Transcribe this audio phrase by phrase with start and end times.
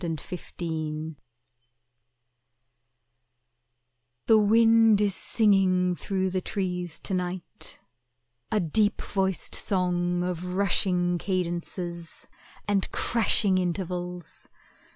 [0.03, 0.09] At
[0.59, 1.15] Night
[4.25, 7.77] The wind is singing through the trees to night,
[8.51, 12.25] A deep voiced song of rushing cadences
[12.67, 14.47] And crashing intervals.